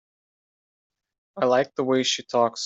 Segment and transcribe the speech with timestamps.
[1.37, 2.59] I like the way she talks.